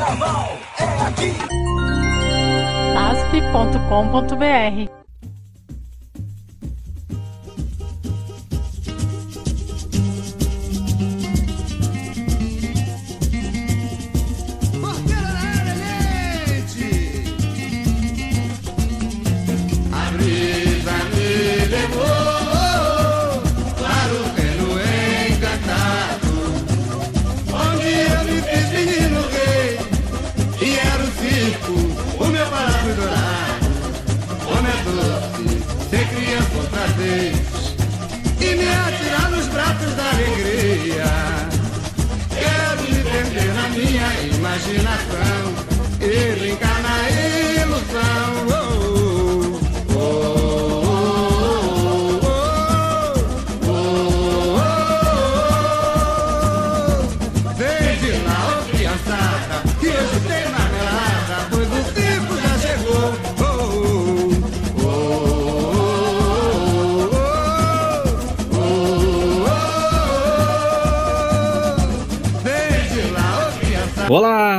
[0.00, 1.30] Carnaval é aqui.
[2.96, 4.99] asp.com.br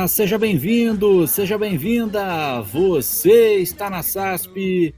[0.08, 2.60] Seja bem-vindo, seja bem-vinda.
[2.62, 4.94] Você está na SASP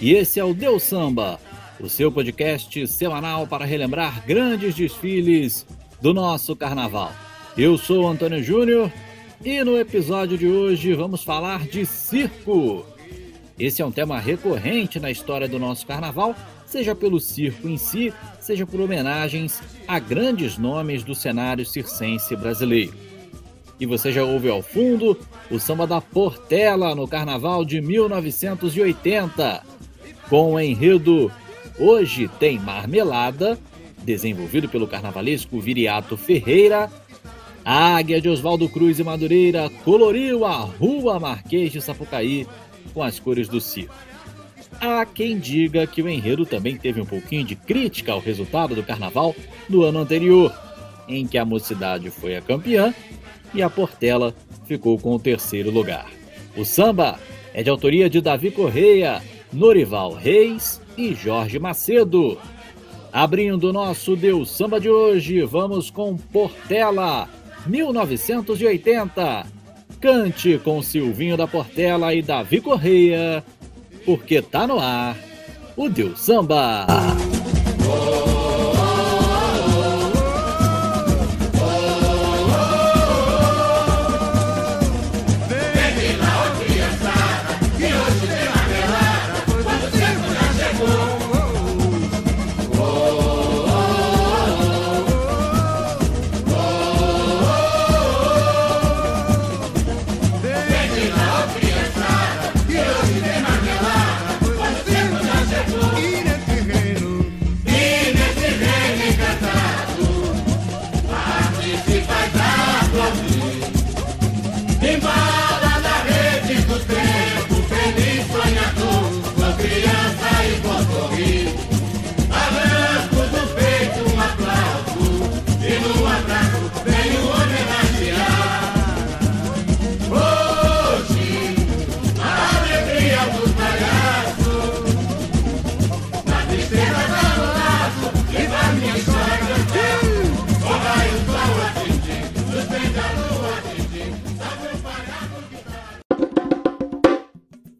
[0.00, 1.38] e esse é o Deus Samba,
[1.78, 5.66] o seu podcast semanal para relembrar grandes desfiles
[6.00, 7.12] do nosso carnaval.
[7.56, 8.90] Eu sou Antônio Júnior
[9.44, 12.86] e no episódio de hoje vamos falar de circo.
[13.58, 16.34] Esse é um tema recorrente na história do nosso carnaval,
[16.66, 23.05] seja pelo circo em si, seja por homenagens a grandes nomes do cenário circense brasileiro.
[23.78, 25.18] E você já ouve ao fundo
[25.50, 29.62] o samba da Portela no carnaval de 1980,
[30.30, 31.30] com o enredo
[31.78, 33.58] Hoje Tem Marmelada,
[34.02, 36.90] desenvolvido pelo carnavalesco Viriato Ferreira.
[37.62, 42.46] A águia de Oswaldo Cruz e Madureira coloriu a Rua Marquês de Sapucaí
[42.94, 43.94] com as cores do circo.
[44.80, 48.82] Há quem diga que o enredo também teve um pouquinho de crítica ao resultado do
[48.82, 49.34] carnaval
[49.68, 50.52] do ano anterior,
[51.08, 52.94] em que a mocidade foi a campeã
[53.56, 54.34] e a Portela
[54.66, 56.06] ficou com o terceiro lugar.
[56.56, 57.18] O samba
[57.54, 59.22] é de autoria de Davi Correia,
[59.52, 62.38] Norival Reis e Jorge Macedo.
[63.10, 67.28] Abrindo nosso Deus Samba de hoje, vamos com Portela,
[67.66, 69.46] 1980.
[70.00, 73.42] Cante com Silvinho da Portela e Davi Correia,
[74.04, 75.16] porque tá no ar
[75.74, 76.86] o Deus Samba.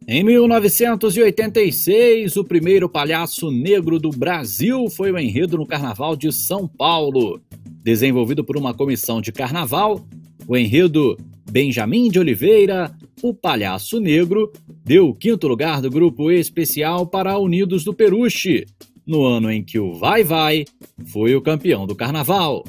[0.09, 6.69] Em 1986, o primeiro palhaço negro do Brasil foi o enredo no Carnaval de São
[6.69, 7.41] Paulo.
[7.83, 10.07] Desenvolvido por uma comissão de carnaval,
[10.47, 11.17] o enredo
[11.51, 14.53] Benjamin de Oliveira, o Palhaço Negro,
[14.85, 18.65] deu o quinto lugar do grupo especial para Unidos do Peruche,
[19.05, 20.67] no ano em que o Vai Vai
[21.07, 22.63] foi o campeão do carnaval.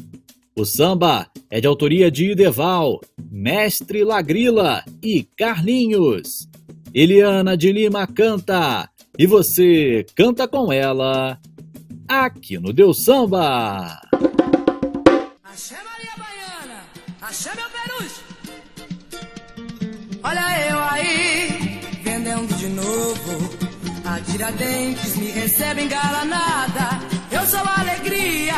[0.56, 3.00] O samba é de autoria de Ideval,
[3.30, 6.50] Mestre Lagrila e Carlinhos.
[7.00, 8.90] Eliana de Lima canta
[9.20, 11.40] e você canta com ela
[12.08, 14.02] aqui no Deus Samba.
[15.44, 16.82] Axé Maria Baiana,
[17.22, 18.22] axé meu peruche.
[20.24, 23.68] Olha eu aí, vendendo de novo.
[24.04, 27.00] A Tiradentes me recebe engalanada.
[27.32, 28.56] Eu sou a alegria,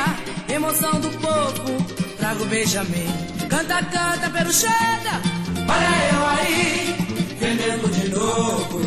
[0.47, 2.15] emoção do povo.
[2.17, 3.09] Trago Benjamin,
[3.49, 5.19] canta, canta, peruchada.
[5.67, 7.08] Olha eu aí,
[7.39, 8.81] vendendo de novo.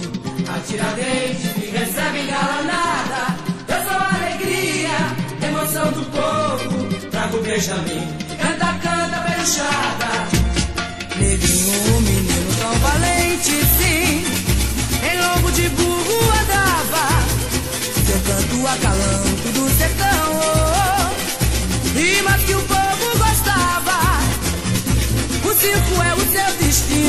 [0.48, 3.36] A Tiradentes me recebe engalanada.
[3.68, 7.10] Eu sou a alegria, emoção do povo.
[7.10, 8.06] Trago Benjamin,
[8.38, 10.41] canta, canta, peruchada.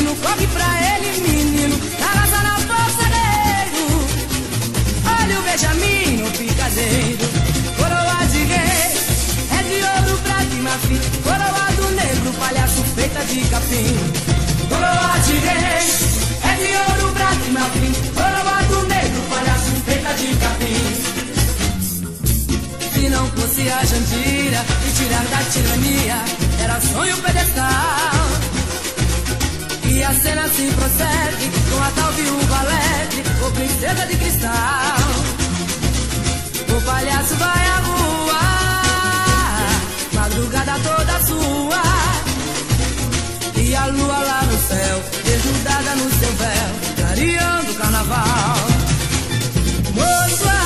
[0.04, 0.16] Destino.
[0.16, 1.80] Corre pra ele, menino.
[2.02, 3.88] Arrasa na força guerreiro.
[5.20, 7.28] Olha o Benjamin, o picadeiro.
[7.78, 8.92] Coroa de rei.
[9.52, 11.00] É de ouro, prata e.
[11.24, 13.96] Coroa do negro, palhaço feita de capim.
[14.70, 15.84] Coroa de rei.
[16.44, 17.92] É de ouro, prata e.
[18.14, 20.84] Coroa do negro, palhaço feita de capim.
[22.94, 26.18] Se não fosse a Jandira e tirar da tirania,
[26.62, 28.53] era sonho pedestal.
[29.94, 34.52] E a cena se procede com a tal viúva alegre ou princesa de cristal.
[36.76, 38.42] O palhaço vai à rua,
[40.14, 41.84] madrugada toda sua.
[43.56, 48.58] E a lua lá no céu, desnudada no seu véu, clareando o carnaval.
[49.94, 50.63] Moço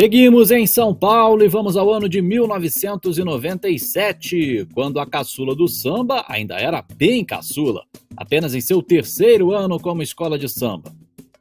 [0.00, 6.24] Seguimos em São Paulo e vamos ao ano de 1997, quando a caçula do samba
[6.26, 7.84] ainda era bem caçula,
[8.16, 10.90] apenas em seu terceiro ano como escola de samba.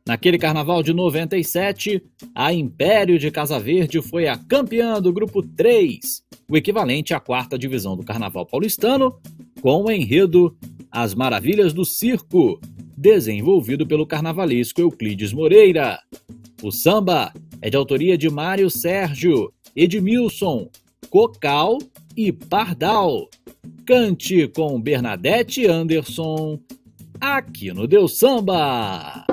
[0.06, 2.04] Naquele carnaval de 97,
[2.36, 7.58] a Império de Casa Verde foi a campeã do grupo 3, o equivalente à quarta
[7.58, 9.16] divisão do carnaval paulistano,
[9.62, 10.54] com o enredo
[10.92, 12.60] As Maravilhas do Circo,
[13.00, 15.98] desenvolvido pelo carnavalesco Euclides Moreira.
[16.62, 17.32] O samba
[17.62, 20.70] é de autoria de Mário Sérgio, Edmilson,
[21.10, 21.78] Cocal
[22.16, 23.30] e Pardal.
[23.86, 26.60] Cante com Bernadette Anderson,
[27.22, 29.26] aqui no Deus Samba.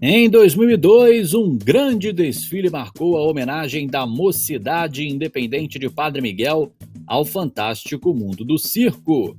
[0.00, 6.72] Em 2002, um grande desfile marcou a homenagem da Mocidade Independente de Padre Miguel
[7.04, 9.36] ao fantástico mundo do circo,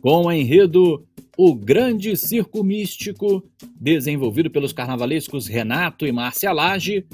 [0.00, 1.04] com o enredo
[1.36, 3.42] O Grande Circo Místico,
[3.80, 7.04] desenvolvido pelos carnavalescos Renato e Márcia Lage.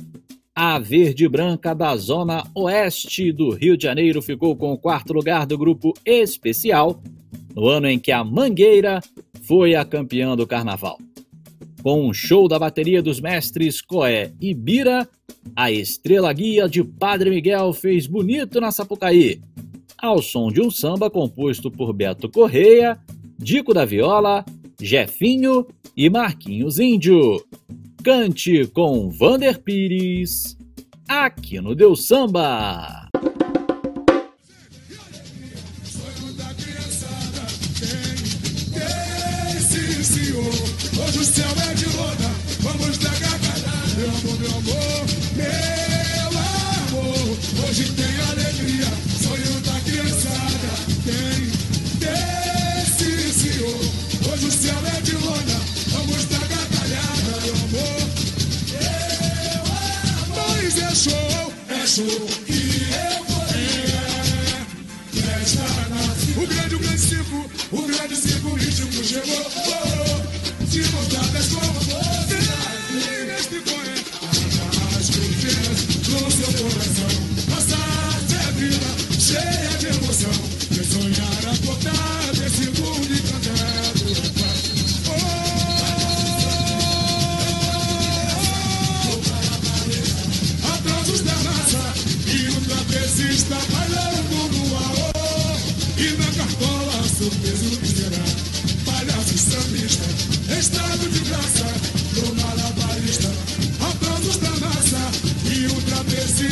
[0.55, 5.47] A Verde Branca da Zona Oeste do Rio de Janeiro ficou com o quarto lugar
[5.47, 7.03] do grupo especial,
[7.55, 9.01] no ano em que a Mangueira
[9.41, 10.99] foi a campeã do carnaval.
[11.83, 15.09] Com um show da bateria dos mestres Coé e Bira,
[15.57, 19.41] a estrela guia de Padre Miguel fez bonito na Sapucaí,
[19.99, 22.99] ao som de um samba composto por Beto Correia,
[23.37, 24.45] Dico da Viola,
[24.81, 27.45] Jefinho e Marquinhos Índio.
[28.05, 30.57] Cante com Vander Pires,
[31.09, 33.09] aqui no Deus Samba.
[41.05, 41.52] Hoje o céu
[45.43, 48.87] meu amor, hoje tem alegria,
[49.23, 50.71] sonho da criançada.
[51.05, 51.53] Tem,
[52.85, 53.81] sim, senhor,
[54.33, 55.61] hoje o céu é de lona,
[55.93, 57.41] vamos dar gargalhada.
[57.43, 58.03] Meu amor,
[58.71, 59.63] meu
[60.23, 66.79] amor, mas é show, é show que eu vou é, festa na- O grande, o
[66.79, 69.47] grande circo, o grande circo ritmo chegou.
[69.67, 72.39] Oh, se montadas com você,
[76.53, 77.09] coração.
[77.49, 78.87] Nossa arte vida,
[79.19, 80.31] cheia de emoção.
[80.73, 84.13] Quem sonhar acordar desse mundo encantado.
[85.09, 85.23] Oh,
[90.75, 91.95] aplausos da massa
[92.27, 95.13] e o trapezista bailando no aô.
[95.97, 98.25] E na cartola, surpresa o que será?
[98.85, 100.07] Palhaço sambista,
[100.59, 102.02] estado de graça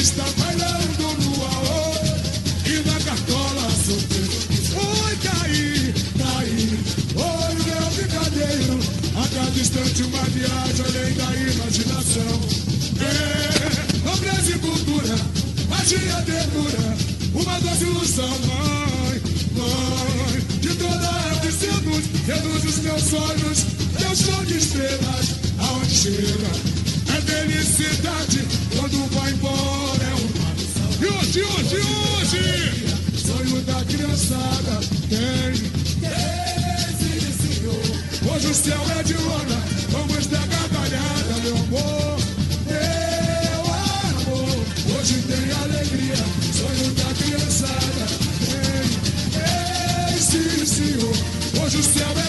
[0.00, 1.94] trapezista bailando no aô.
[2.64, 4.80] E na cartola, surpresa o que será?
[4.80, 6.78] Oi, tá aí, tá aí.
[7.16, 8.78] Oi, meu picadeiro.
[9.16, 12.40] A cada instante uma viagem além da imaginação.
[13.00, 15.16] É, nobreza e cultura,
[15.68, 16.96] magia, ternura,
[17.34, 19.20] uma doce ilusão, mãe,
[19.56, 23.66] mãe, de toda arte seduz, reduz os meus sonhos,
[23.98, 26.70] teu show de estrelas, aonde chega,
[27.16, 28.44] é felicidade,
[28.76, 29.89] quando vai embora E
[31.18, 32.42] hoje, hoje, hoje,
[33.16, 35.52] sonho da criançada, tem,
[36.00, 36.10] tem,
[36.98, 39.58] sim, senhor, hoje o céu é de lona,
[39.90, 42.18] vamos dar gargalhada, meu amor,
[42.66, 44.58] meu amor,
[44.98, 46.16] hoje tem alegria,
[46.52, 48.04] sonho da criançada.
[50.12, 51.16] Ei, sim, senhor,
[51.64, 52.19] hoje o céu é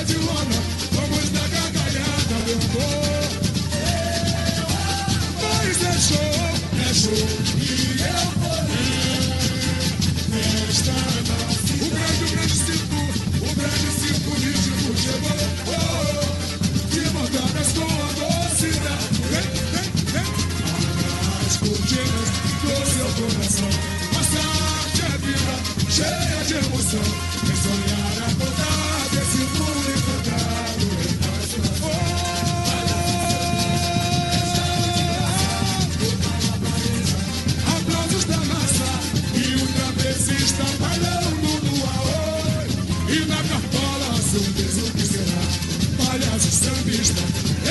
[44.31, 46.05] surpresa que será?
[46.05, 47.21] Palhaço sambista,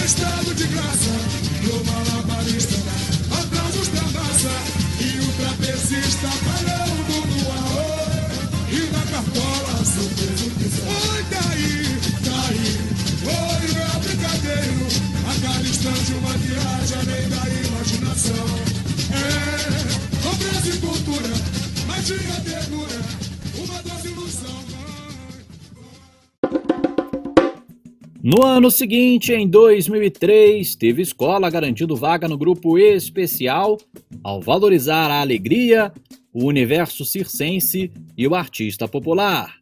[0.05, 0.50] estado
[28.33, 33.77] No ano seguinte, em 2003, teve escola garantindo vaga no grupo especial
[34.23, 35.93] ao valorizar a alegria,
[36.33, 39.57] o universo circense e o artista popular.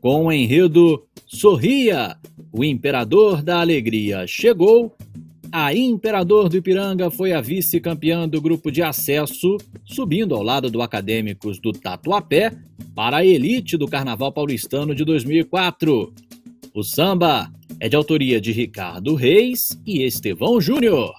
[0.00, 2.16] Com o enredo Sorria,
[2.50, 4.96] o imperador da alegria chegou,
[5.52, 10.80] a Imperador do Ipiranga foi a vice-campeã do grupo de acesso, subindo ao lado do
[10.80, 12.50] Acadêmicos do Tatuapé
[12.94, 16.14] para a elite do Carnaval Paulistano de 2004.
[16.74, 21.14] O samba é de autoria de Ricardo Reis e Estevão Júnior.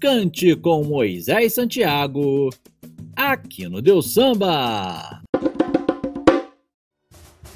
[0.00, 2.50] Cante com Moisés Santiago,
[3.14, 5.20] aqui no Deus Samba.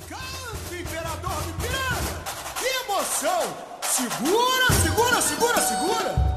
[0.06, 2.22] Canta, imperador do Piranga!
[2.60, 3.42] Que emoção!
[3.82, 6.34] Segura, segura, segura, segura!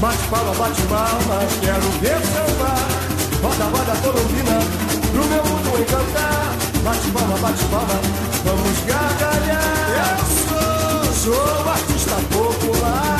[0.00, 2.88] Bate palma, bate palma, quero ver sambar.
[3.42, 4.60] Roda, roda, colombina,
[5.12, 6.56] pro meu mundo encantar.
[6.84, 8.00] Bate palma, bate palma,
[8.44, 9.70] vamos gargalhar.
[10.00, 10.59] Eu sou,
[11.20, 13.18] sou artista popular.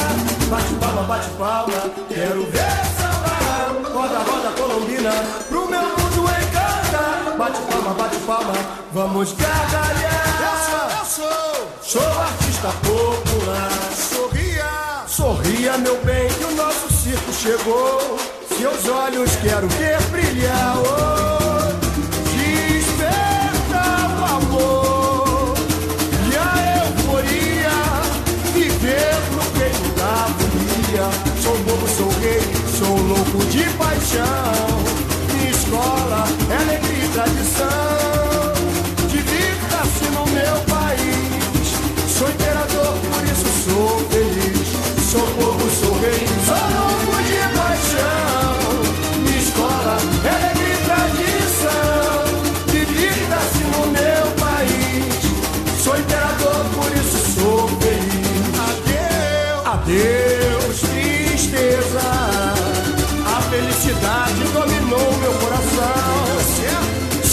[0.48, 3.92] Bate palma, bate palma, quero ver sambar.
[3.92, 5.12] Roda, roda, colombina,
[5.48, 7.36] pro meu mundo encantar.
[7.36, 8.54] Bate palma, bate palma,
[8.92, 10.20] vamos gargalhar.
[10.48, 11.04] Eu sou, eu
[11.82, 13.70] sou, sou artista popular.
[13.94, 14.70] Sorria,
[15.06, 18.18] sorria, meu bem, que o nosso circo chegou.
[18.56, 20.76] Seus olhos quero ver brilhar.
[20.78, 20.99] Oh,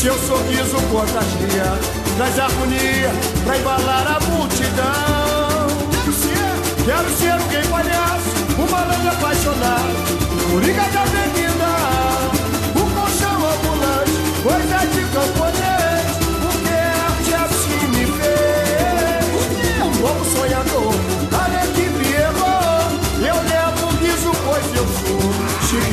[0.07, 1.77] Seu sorriso contagia,
[2.15, 3.11] traz harmonia
[3.43, 5.67] pra embalar a multidão.
[5.91, 9.91] Quero ser, quero ser gay palhaço, um malandro apaixonado,
[10.49, 11.71] coringa da avenida,
[12.77, 15.36] um colchão ambulante, coisa de camponês,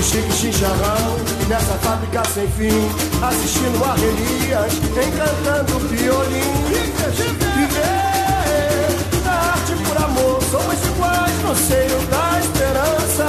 [0.05, 1.17] chique, chincharrão,
[1.49, 2.89] nessa fábrica sem fim,
[3.23, 6.65] assistindo a relias, encantando violino.
[7.57, 13.27] Viver na arte por amor, somos iguais no seio da esperança.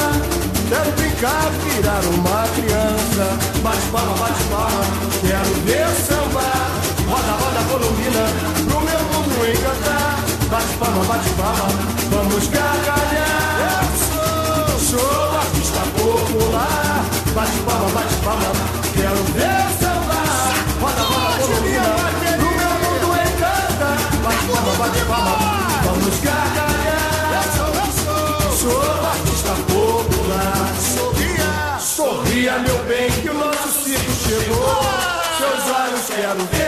[0.68, 3.26] Quero brincar, virar uma criança.
[3.64, 4.84] Bate palma, bate palma,
[5.22, 6.42] quero ver samba.
[7.08, 8.26] Roda, roda, colombina,
[8.66, 10.20] pro meu mundo encantar.
[10.50, 11.68] Bate palma, bate palma,
[12.10, 13.05] vamos gargalhar.
[17.36, 18.52] Bate palma, bate palma,
[18.94, 20.22] quero ver samba.
[20.80, 21.84] Roda, roda, colombina,
[22.38, 23.90] pro meu mundo encanta.
[24.24, 25.36] Bate palma, bate palma,
[25.84, 27.28] vamos gargalhar.
[27.36, 30.66] Eu sou, eu sou, sou artista popular.
[30.80, 34.80] Sorria, sorria, meu bem, que o nosso circo chegou.
[35.38, 36.65] Seus olhos quero ver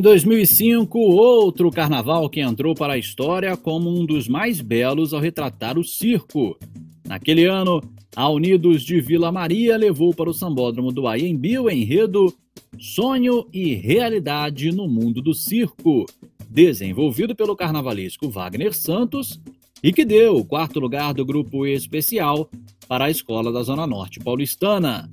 [0.00, 5.20] Em 2005, outro carnaval que entrou para a história como um dos mais belos ao
[5.20, 6.58] retratar o circo.
[7.06, 7.82] Naquele ano,
[8.16, 12.34] a Unidos de Vila Maria levou para o Sambódromo do Aiembi o enredo
[12.78, 16.06] Sonho e Realidade no Mundo do Circo,
[16.48, 19.38] desenvolvido pelo carnavalesco Wagner Santos
[19.82, 22.48] e que deu o quarto lugar do grupo especial
[22.88, 25.10] para a Escola da Zona Norte Paulistana.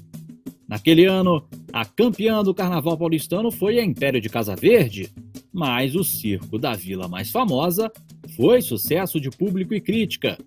[0.68, 5.10] Naquele ano, a campeã do Carnaval paulistano foi a Império de Casa Verde,
[5.54, 7.92] mas o circo da vila mais famosa
[8.36, 10.38] foi sucesso de público e crítica,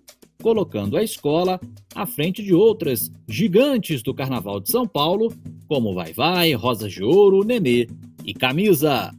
[0.41, 1.59] colocando a escola
[1.95, 5.33] à frente de outras gigantes do Carnaval de São Paulo,
[5.67, 7.87] como Vai Vai, Rosa de Ouro, Nenê
[8.23, 9.11] e Camisa.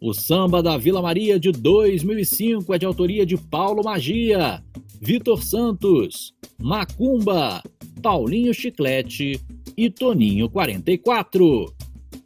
[0.00, 4.62] O samba da Vila Maria de 2005 é de autoria de Paulo Magia,
[5.00, 7.62] Vitor Santos, Macumba,
[8.00, 9.40] Paulinho Chiclete
[9.78, 11.72] e Toninho 44.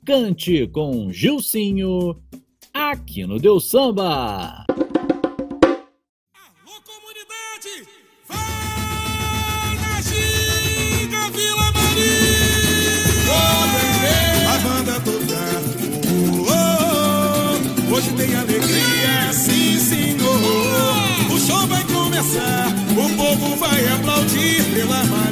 [0.07, 2.17] Cante com Gilcinho,
[2.73, 4.65] aqui no Deus Samba.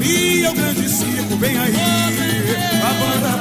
[0.01, 0.51] Maria.
[0.51, 1.75] O grande circo vem aí.
[2.83, 3.40] A banda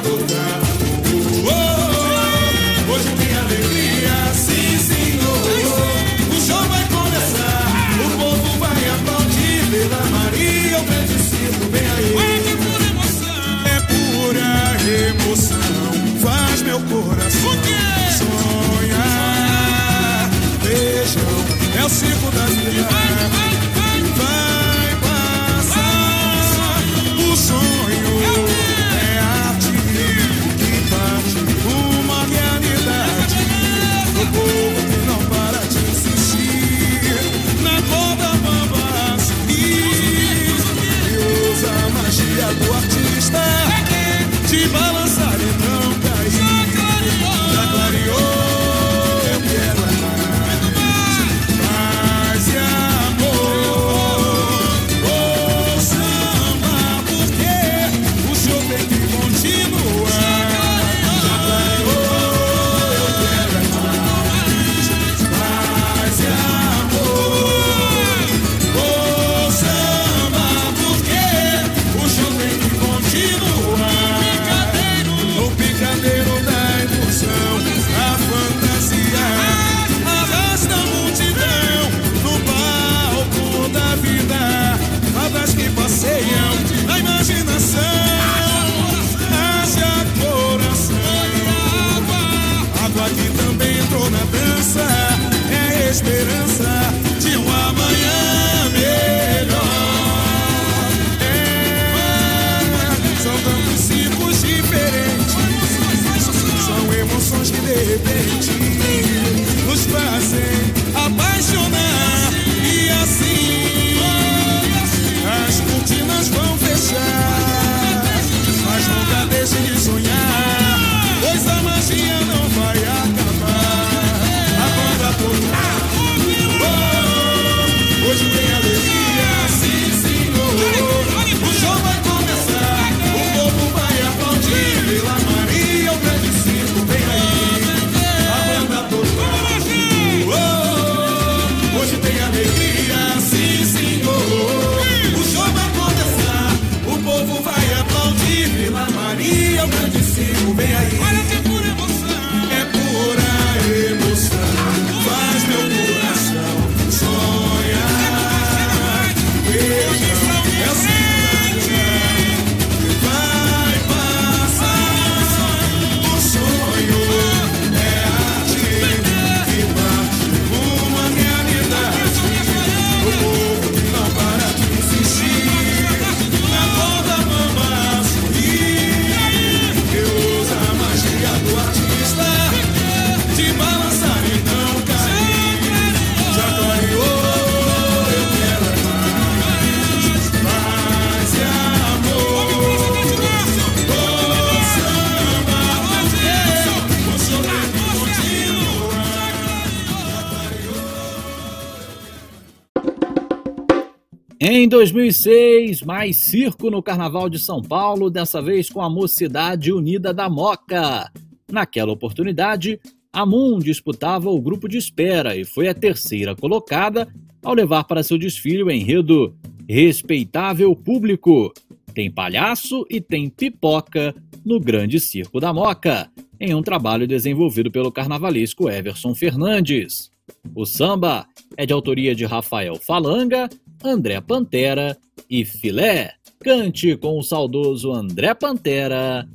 [204.52, 210.12] Em 2006, mais circo no Carnaval de São Paulo, dessa vez com a Mocidade Unida
[210.12, 211.08] da Moca.
[211.48, 212.80] Naquela oportunidade,
[213.12, 217.06] a Moon disputava o grupo de espera e foi a terceira colocada
[217.44, 219.36] ao levar para seu desfile o enredo
[219.68, 221.54] Respeitável Público.
[221.94, 224.12] Tem palhaço e tem pipoca
[224.44, 226.10] no Grande Circo da Moca,
[226.40, 230.10] em um trabalho desenvolvido pelo carnavalesco Everson Fernandes.
[230.56, 231.24] O samba
[231.56, 233.48] é de autoria de Rafael Falanga,
[233.82, 234.96] André Pantera
[235.28, 236.12] e Filé.
[236.42, 239.28] Cante com o saudoso André Pantera,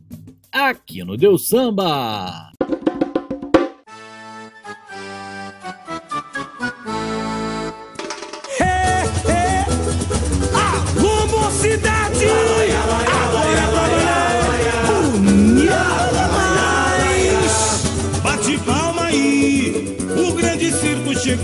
[0.52, 2.52] aqui no Deus Samba.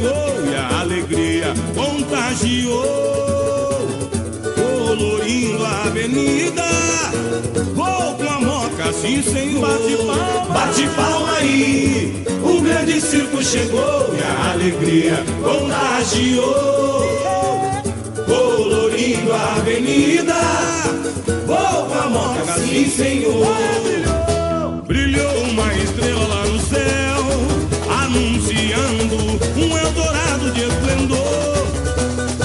[0.02, 0.41] Alô,
[2.12, 3.88] contagiou,
[4.54, 6.64] colorindo a avenida.
[7.74, 9.62] Vou com a moca, sim senhor.
[9.62, 17.02] Bate palma, bate palma aí, o grande circo chegou e a alegria contagiou,
[18.26, 20.36] colorindo a avenida.
[21.48, 23.56] Vou com a moca, sim senhor.
[24.86, 27.24] Brilhou uma estrela lá no céu,
[28.04, 29.16] anunciando
[29.56, 31.31] um Eldorado de esplendor.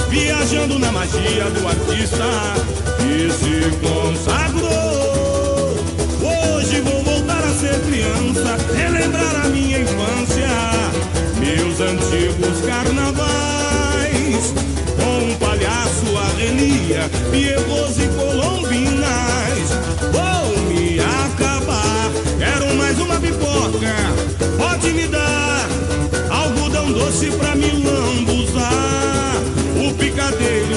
[0.09, 2.25] Viajando na magia do artista.
[2.97, 3.77] Que se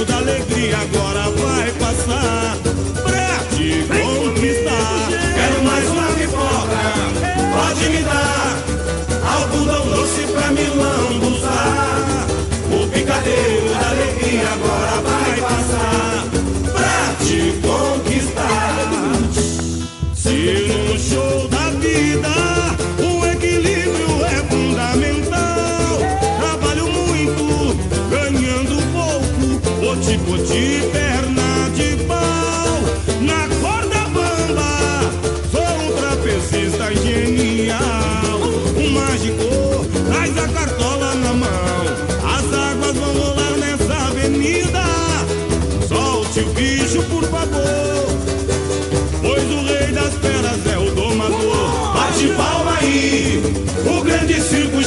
[0.05, 2.57] da alegria agora vai passar
[3.03, 5.09] pra te conquistar.
[5.35, 6.83] Quero mais uma pipoca,
[7.53, 8.63] pode me dar
[9.35, 10.65] algodão doce pra me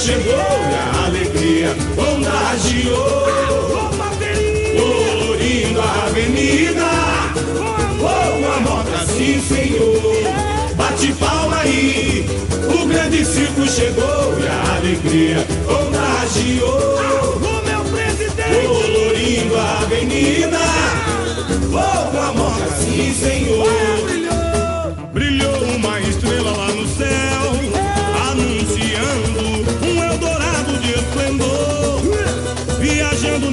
[0.04, 3.24] chegou a alegria contagiou.
[4.76, 6.90] Colorindo a avenida,
[8.00, 10.76] com a moca, sim senhor.
[10.76, 12.26] Bate palma aí,
[12.68, 16.84] o grande circo chegou e a alegria contagiou.
[18.68, 20.60] colorindo a avenida.
[21.72, 24.03] Com a moca, sim, senhor.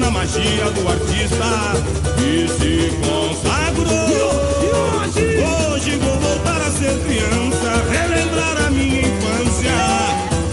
[0.01, 1.45] Na magia do artista
[2.17, 4.41] que se consagrou.
[5.73, 9.77] Hoje vou voltar a ser criança, relembrar a minha infância,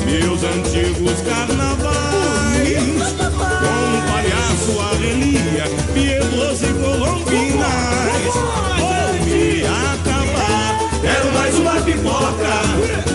[0.06, 2.78] meus antigos carnavais.
[3.18, 8.34] Com um palhaço, a relia, piedos e colombinas.
[8.78, 10.70] Vou me acabar,
[11.02, 12.54] quero mais uma pipoca,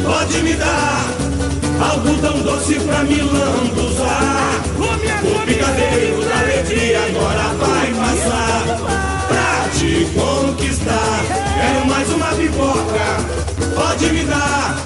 [0.02, 1.04] pode me dar.
[1.90, 4.71] Algodão doce pra me lambuzar.
[5.24, 8.62] O picadeiro da alegria agora vai passar
[9.28, 11.20] pra te conquistar.
[11.54, 13.04] Quero mais uma pipoca,
[13.74, 14.76] pode me dar.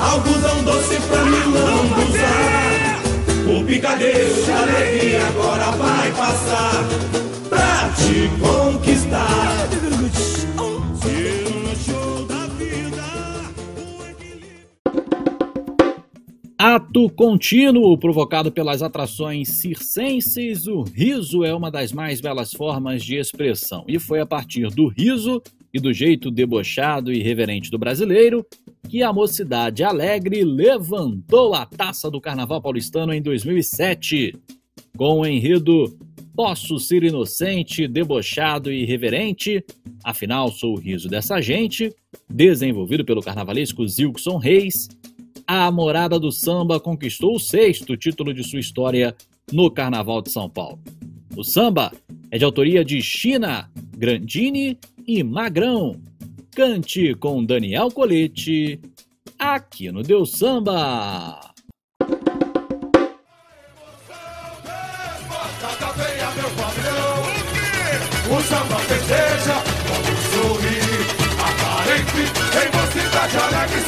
[0.00, 3.00] Algodão doce pra me lambuzar.
[3.46, 6.84] O picadeiro da alegria agora vai passar
[7.48, 8.63] pra te conquistar.
[16.74, 23.14] Ato contínuo provocado pelas atrações circenses, o riso é uma das mais belas formas de
[23.14, 23.84] expressão.
[23.86, 25.40] E foi a partir do riso
[25.72, 28.44] e do jeito debochado e reverente do brasileiro
[28.88, 34.34] que a mocidade alegre levantou a taça do Carnaval Paulistano em 2007.
[34.96, 35.96] Com o enredo
[36.34, 39.64] Posso ser inocente, debochado e irreverente,
[40.02, 41.94] afinal sou o riso dessa gente,
[42.28, 44.88] desenvolvido pelo carnavalesco Zilkson Reis,
[45.46, 49.14] a Morada do Samba conquistou o sexto título de sua história
[49.52, 50.80] no Carnaval de São Paulo.
[51.36, 51.92] O samba
[52.30, 56.00] é de autoria de China, Grandini e Magrão.
[56.54, 58.80] Cante com Daniel Colete,
[59.38, 61.40] aqui no Deus Samba.
[68.30, 73.80] O samba festeja, vamos sorrir Aparente, em alegre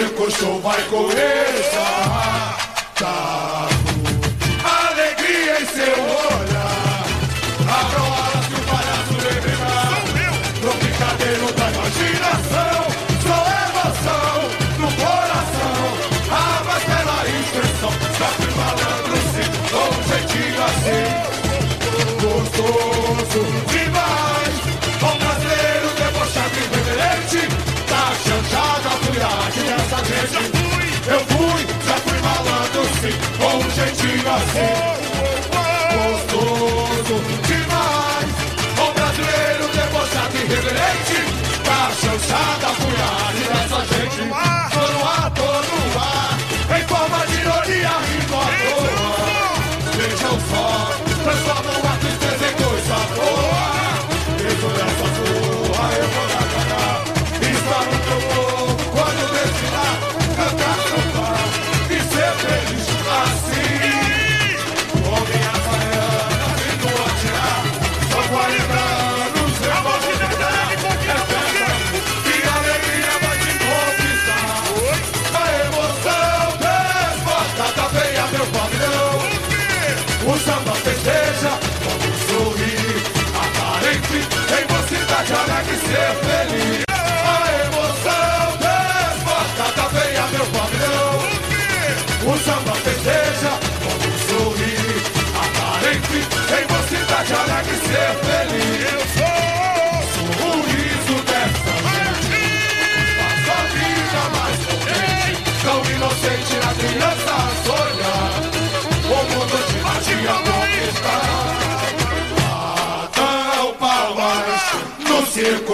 [0.00, 1.89] Show vai começar
[34.40, 34.79] Yeah.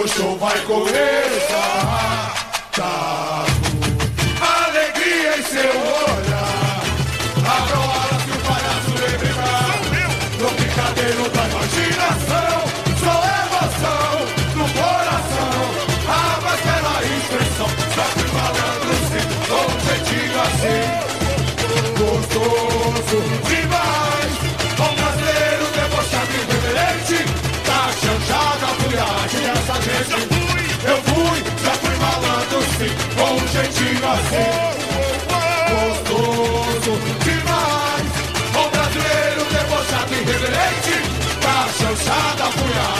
[0.07, 2.33] Circo show vai começar.
[2.71, 3.45] Tá
[4.41, 6.83] alegria em seu olhar.
[7.45, 9.57] Abra horas que o palhaço beberá.
[10.39, 12.57] No picadeiro da imaginação,
[12.99, 14.11] sou emoção
[14.55, 15.59] no coração.
[16.07, 21.07] A mais bela expressão, sempre malandro sim, com um jeitinho assim
[21.97, 23.17] gostoso
[42.07, 42.96] Tá chanchada,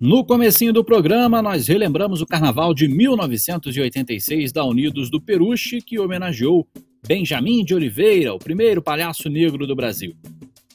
[0.00, 5.98] No comecinho do programa, nós relembramos o carnaval de 1986 da Unidos do Peruche, que
[5.98, 6.64] homenageou
[7.04, 10.14] Benjamin de Oliveira, o primeiro palhaço negro do Brasil.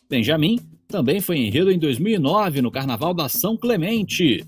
[0.09, 0.59] Benjamin
[0.89, 4.45] também foi enredo em 2009 no Carnaval da São Clemente,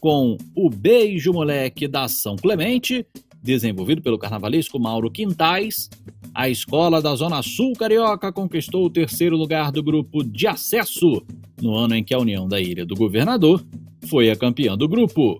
[0.00, 3.06] com O Beijo Moleque da São Clemente,
[3.42, 5.90] desenvolvido pelo carnavalesco Mauro Quintais.
[6.36, 11.22] A escola da Zona Sul Carioca conquistou o terceiro lugar do grupo de acesso,
[11.62, 13.64] no ano em que a União da Ilha do Governador
[14.06, 15.38] foi a campeã do grupo.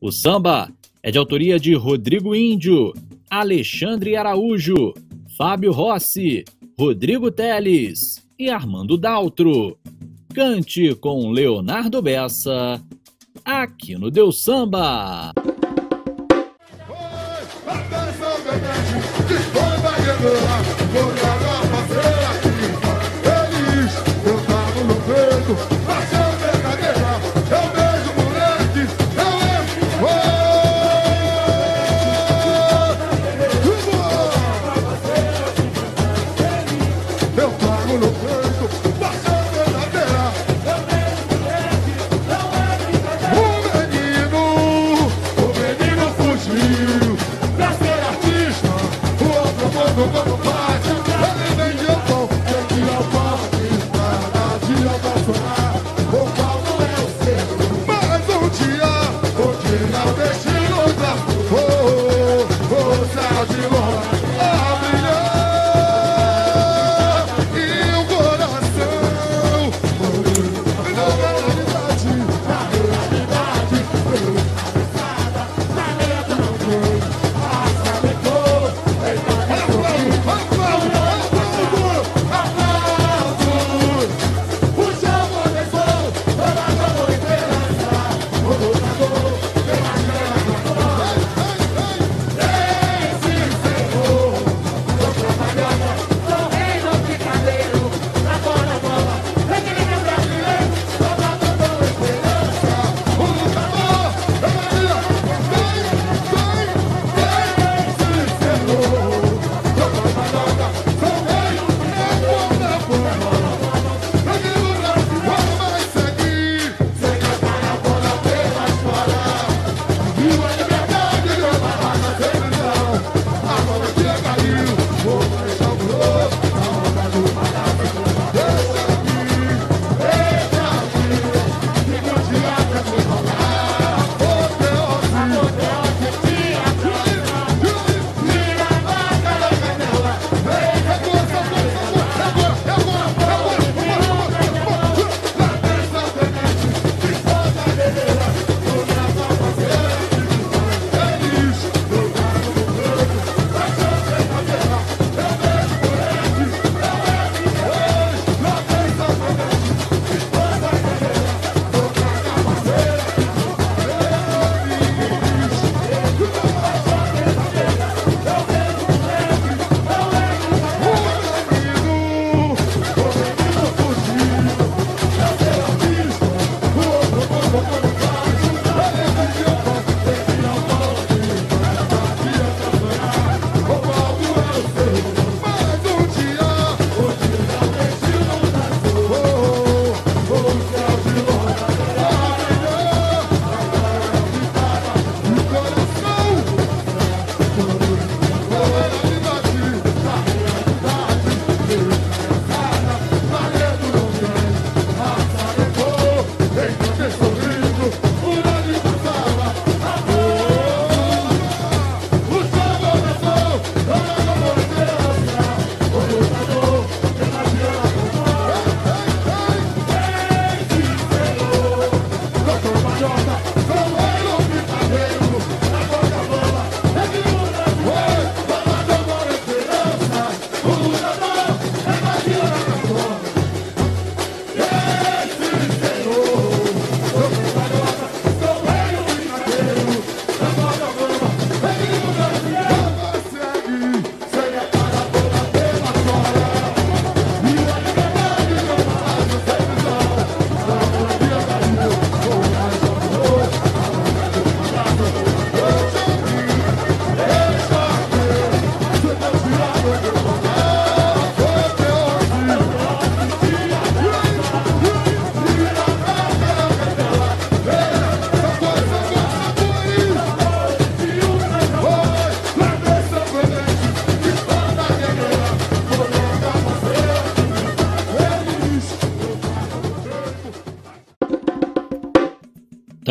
[0.00, 0.72] O samba
[1.02, 2.94] é de autoria de Rodrigo Índio,
[3.30, 4.94] Alexandre Araújo,
[5.36, 6.42] Fábio Rossi,
[6.78, 9.76] Rodrigo Teles e Armando Daltro.
[10.32, 12.82] Cante com Leonardo Bessa,
[13.44, 15.34] aqui no Deus Samba.
[20.20, 20.79] Good.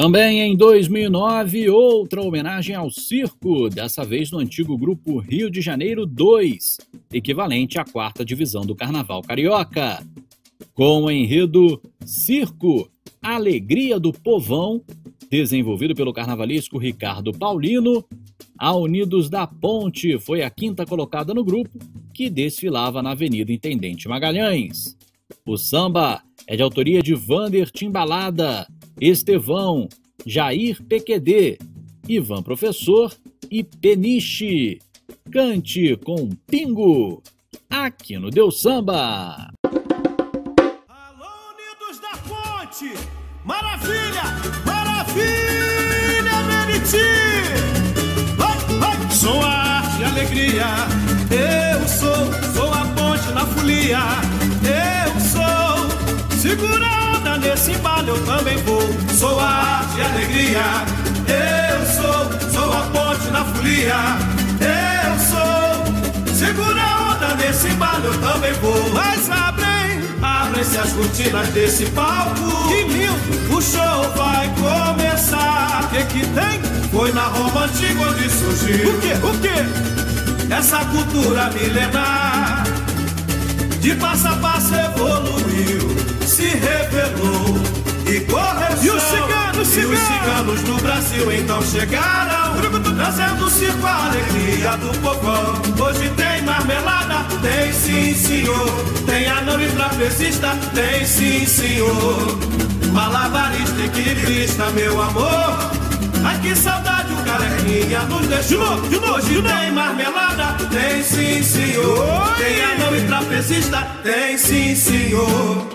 [0.10, 6.03] Também em 2009, outra homenagem ao circo, dessa vez no antigo grupo Rio de Janeiro
[6.03, 6.78] 2,
[7.14, 10.03] equivalente à quarta divisão do Carnaval Carioca.
[10.74, 12.89] Com o enredo Circo,
[13.22, 14.84] Alegria do Povão,
[15.30, 18.03] desenvolvido pelo carnavalesco Ricardo Paulino,
[18.57, 21.78] a Unidos da Ponte foi a quinta colocada no grupo,
[22.16, 24.97] que desfilava na Avenida Intendente Magalhães.
[25.45, 28.66] O samba é de autoria de Vander Timbalada,
[29.02, 29.88] Estevão,
[30.26, 31.58] Jair PQD,
[32.08, 33.16] Ivan Professor
[33.50, 34.80] e Peniche.
[35.32, 37.24] Cante com Pingo,
[37.70, 39.52] aqui no Deus Samba.
[40.88, 42.91] Alô, Unidos da Ponte!
[43.45, 44.24] Maravilha!
[44.66, 46.97] Maravilha, Meriti!
[48.38, 49.12] Vai, vai!
[49.12, 50.66] Sou a arte e alegria,
[51.32, 54.00] eu sou, sou a ponte na folia,
[54.66, 56.38] eu sou.
[56.38, 56.99] Segura
[57.39, 58.81] nesse embalo, eu também vou.
[59.17, 60.61] Sou a arte e alegria,
[61.27, 63.95] eu sou, sou a ponte na folia,
[64.61, 66.33] eu sou.
[66.33, 68.89] Segura a onda nesse embalo, eu também vou.
[68.93, 72.67] Mas abrem, abrem-se as cortinas desse palco.
[72.67, 73.55] Que lindo!
[73.55, 75.83] O show vai começar.
[75.83, 76.61] O que que tem?
[76.91, 78.89] Foi na Roma antiga onde surgiu.
[78.89, 79.13] O quê?
[79.23, 80.53] O quê?
[80.53, 82.59] Essa cultura milenar.
[83.80, 87.55] De passo a passo evoluiu, se revelou
[88.05, 88.84] e correu.
[88.84, 90.19] E os ciganos, e os ciganos?
[90.39, 92.55] ciganos no Brasil então chegaram,
[92.95, 95.61] trazendo circo a alegria do povão.
[95.86, 98.69] Hoje tem marmelada, tem sim senhor.
[99.05, 102.38] Tem anão e trapezista, tem sim senhor.
[102.91, 105.88] Malabarista, equilibrista, meu amor.
[106.24, 108.82] Ai que saudade o carequinha nos deixou.
[108.82, 112.36] De novo, Hoje tem marmelada, tem sim senhor.
[112.38, 115.68] Tem anão e trapezista, tem sim senhor.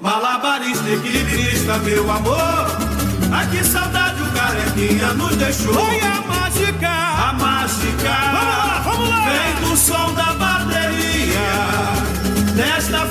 [0.00, 2.66] Malabarista, equilibrista, meu amor.
[3.30, 5.74] Ai que saudade o carequinha nos deixou.
[5.74, 6.88] Oi, a mágica!
[6.88, 9.24] A mágica Vamos lá, vamos lá!
[9.28, 11.48] vem do som da bateria.
[12.54, 13.06] Nesta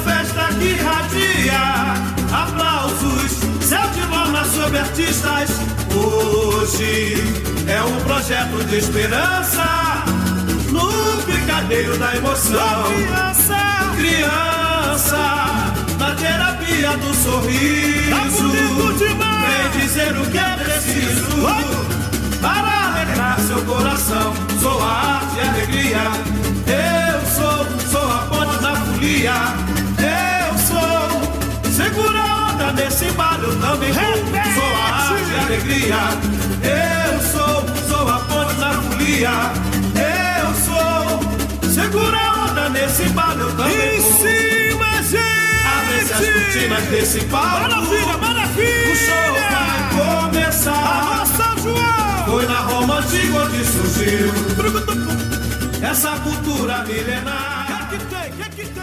[4.76, 5.50] artistas.
[5.94, 7.16] Hoje
[7.68, 10.04] é um projeto de esperança
[10.70, 12.84] no picadeiro da emoção.
[12.86, 13.58] Criança!
[13.98, 18.10] Criança, na terapia do sorriso.
[18.10, 19.74] Tá demais!
[19.74, 21.38] Vem dizer o que é preciso
[22.42, 24.34] para alegrar seu coração.
[24.62, 26.04] Sou a arte e a alegria.
[26.68, 29.34] Eu sou, sou a ponte da folia.
[30.00, 33.92] Eu sou, segura a onda nesse embalo, eu também.
[33.92, 34.54] Repete!
[34.54, 35.96] Sou a arte e alegria.
[36.64, 39.32] Eu sou, sou a ponte da folia.
[39.96, 44.12] Eu sou, segura a onda nesse embalo, eu também Em vou.
[44.22, 46.90] cima, Abre-se as cortinas gente!
[46.92, 47.48] desse palco.
[47.62, 48.92] Maravilha, maravilha!
[48.92, 49.80] O show vai
[50.32, 50.74] começar.
[50.74, 52.26] Alô, São João!
[52.26, 54.34] Foi na Roma antiga onde surgiu
[55.82, 57.88] essa cultura milenar.
[57.92, 58.32] O que tem?
[58.32, 58.77] O que tem?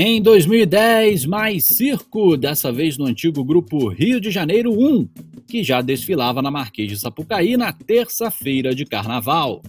[0.00, 5.08] Em 2010, mais circo, dessa vez no antigo grupo Rio de Janeiro 1,
[5.44, 9.60] que já desfilava na Marquês de Sapucaí na terça-feira de carnaval.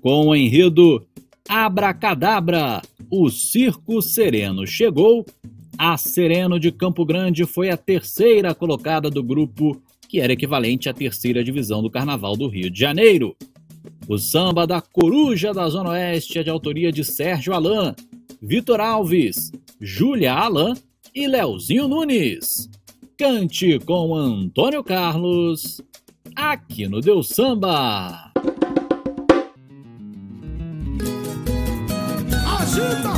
[0.00, 1.04] Com o enredo
[1.48, 5.26] Abracadabra, o Circo Sereno chegou.
[5.76, 10.94] A Sereno de Campo Grande foi a terceira colocada do grupo, que era equivalente à
[10.94, 13.34] terceira divisão do Carnaval do Rio de Janeiro.
[14.06, 17.96] O samba da Coruja da Zona Oeste é de autoria de Sérgio Alain,
[18.40, 20.74] Vitor Alves, Júlia Alain
[21.14, 22.68] e Leozinho Nunes.
[23.18, 25.80] Cante com Antônio Carlos,
[26.34, 28.32] aqui no Deus Samba.
[32.58, 33.15] Agita!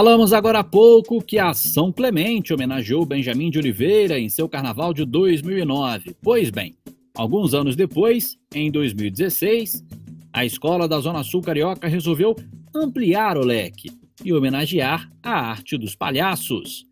[0.00, 4.94] Falamos agora há pouco que a São Clemente homenageou Benjamin de Oliveira em seu carnaval
[4.94, 6.16] de 2009.
[6.22, 6.74] Pois bem,
[7.14, 9.84] alguns anos depois, em 2016,
[10.32, 12.34] a escola da Zona Sul Carioca resolveu
[12.74, 13.90] ampliar o leque
[14.24, 16.86] e homenagear a arte dos palhaços.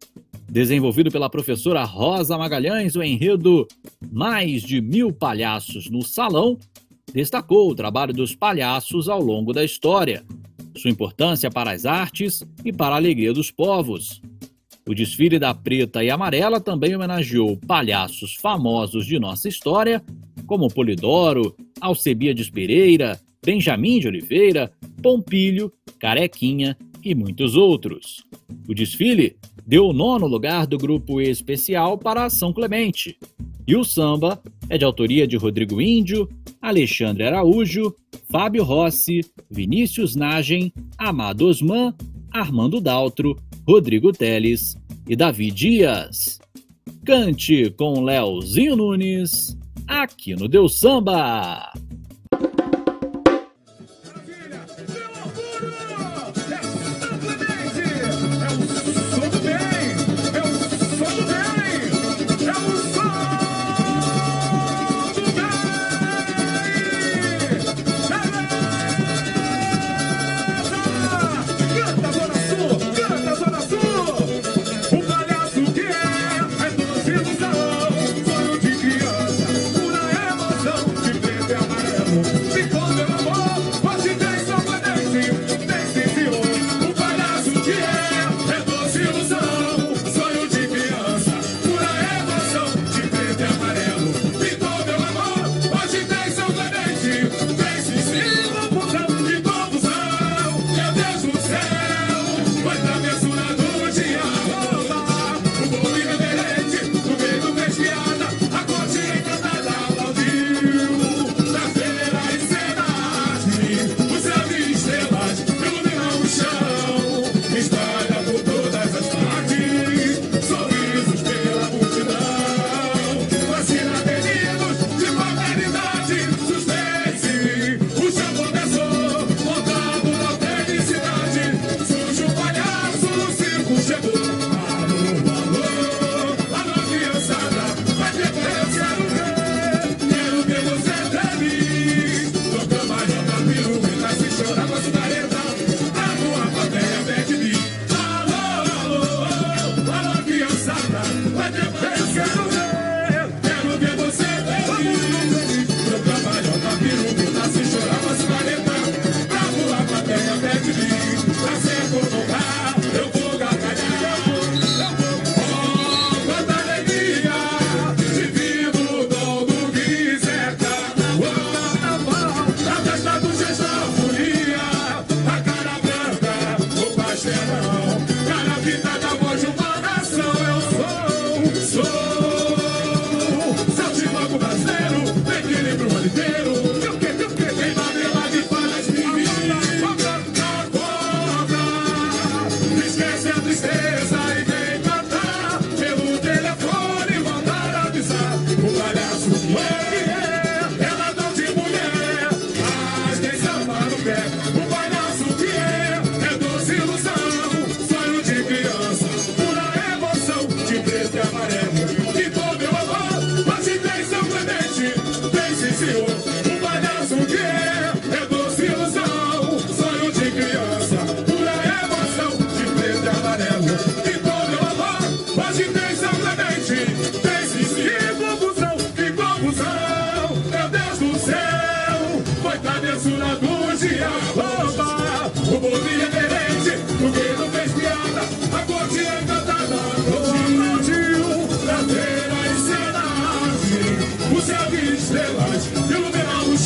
[0.47, 3.67] Desenvolvido pela professora Rosa Magalhães, o enredo
[4.13, 6.59] Mais de Mil Palhaços no Salão
[7.11, 10.23] destacou o trabalho dos palhaços ao longo da história,
[10.79, 14.23] sua importância para as artes e para a alegria dos povos.
[14.89, 20.03] O desfile da Preta e Amarela também homenageou palhaços famosos de nossa história,
[20.47, 24.73] como Polidoro, Alcebiades Pereira, Benjamin de Oliveira,
[25.03, 26.75] Pompílio, Carequinha
[27.05, 28.25] e muitos outros.
[28.67, 29.37] O desfile
[29.69, 33.19] deu o nono lugar do grupo especial para São Clemente.
[33.67, 34.41] E o samba
[34.71, 36.27] é de autoria de Rodrigo Índio,
[36.63, 37.95] Alexandre Araújo,
[38.31, 41.95] Fábio Rossi, Vinícius Nagem, Amado Osman,
[42.33, 43.37] Armando Daltro,
[43.69, 44.75] Rodrigo Teles
[45.07, 46.39] e Davi Dias.
[47.05, 49.55] Cante com Leozinho Nunes,
[49.87, 51.71] aqui no Deus Samba.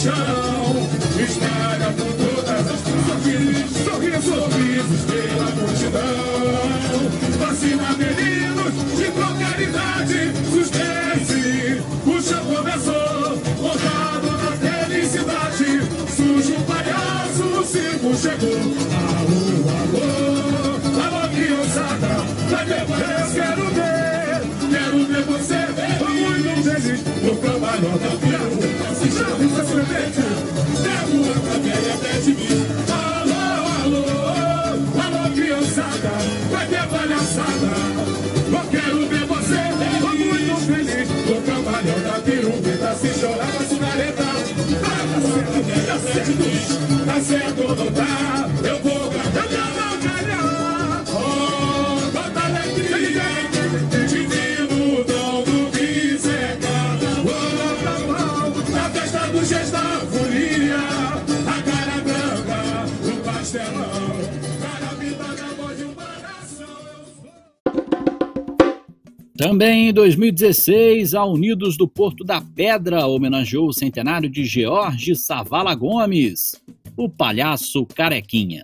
[0.02, 0.41] Shut up.
[43.02, 44.38] se chorar pra se ah,
[45.04, 48.68] Tá certo, tá certo, tá certo, não tá.
[48.68, 48.81] Eu
[69.42, 75.74] Também em 2016, a Unidos do Porto da Pedra homenageou o centenário de George Savala
[75.74, 76.54] Gomes,
[76.96, 78.62] o Palhaço Carequinha.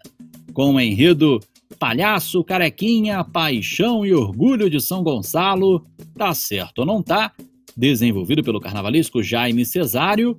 [0.53, 1.41] Com o enredo
[1.81, 5.85] Palhaço Carequinha, Paixão e Orgulho de São Gonçalo,
[6.17, 7.33] Tá Certo ou Não Tá,
[7.77, 10.39] desenvolvido pelo carnavalesco Jaime Cesário,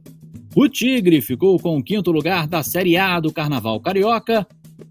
[0.55, 4.47] o Tigre ficou com o quinto lugar da Série A do Carnaval Carioca,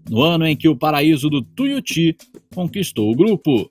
[0.07, 2.15] no ano em que o Paraíso do Tuiuti
[2.53, 3.67] conquistou o grupo.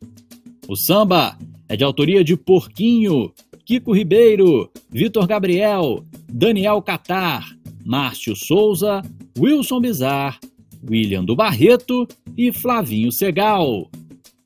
[0.66, 1.39] O samba
[1.69, 3.31] é de autoria de Porquinho,
[3.64, 7.47] Kiko Ribeiro, Vitor Gabriel, Daniel Catar,
[7.85, 9.03] Márcio Souza,
[9.39, 10.41] Wilson Bizar,
[10.89, 13.91] William do Barreto e Flavinho Segal.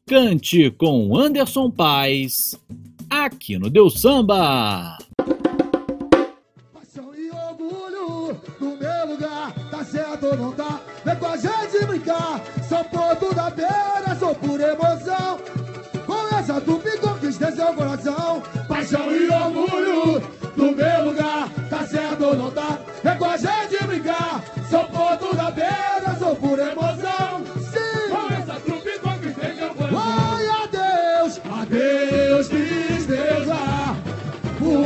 [0.05, 2.59] Cante com Anderson Paz,
[3.09, 4.99] aqui no Deu Samba.
[6.75, 10.81] Paixão e orgulho no meu lugar, tá certo ou não tá?
[11.05, 13.82] Vem com a gente brincar, só povo da terra.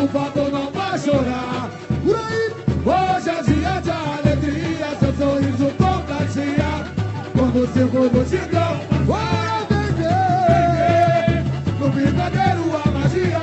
[0.06, 1.70] não faltou não vai chorar.
[2.04, 2.52] Por aí,
[2.84, 6.86] hoje é dia de alegria, seu sorriso contagia.
[7.36, 11.44] Quando seu corpo te dá, vai beber.
[11.80, 13.40] No brigadeiro a magia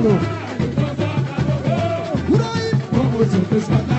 [0.00, 0.18] Halo.
[2.30, 2.48] Hurra!
[2.90, 3.89] Como se